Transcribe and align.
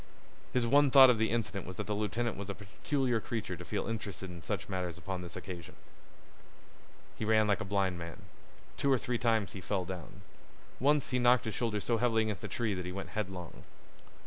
His 0.51 0.65
one 0.65 0.89
thought 0.89 1.11
of 1.11 1.19
the 1.19 1.29
incident 1.29 1.67
was 1.67 1.75
that 1.75 1.85
the 1.85 1.93
lieutenant 1.93 2.35
was 2.35 2.49
a 2.49 2.55
peculiar 2.55 3.19
creature 3.19 3.55
to 3.55 3.63
feel 3.63 3.85
interested 3.87 4.31
in 4.31 4.41
such 4.41 4.67
matters 4.67 4.97
upon 4.97 5.21
this 5.21 5.35
occasion. 5.35 5.75
He 7.19 7.23
ran 7.23 7.45
like 7.47 7.61
a 7.61 7.65
blind 7.65 7.99
man. 7.99 8.23
Two 8.77 8.91
or 8.91 8.97
three 8.97 9.19
times 9.19 9.51
he 9.51 9.61
fell 9.61 9.85
down. 9.85 10.23
Once 10.79 11.11
he 11.11 11.19
knocked 11.19 11.45
his 11.45 11.53
shoulder 11.53 11.79
so 11.79 11.97
heavily 11.97 12.23
against 12.23 12.43
a 12.43 12.47
tree 12.47 12.73
that 12.73 12.85
he 12.87 12.91
went 12.91 13.09
headlong. 13.09 13.61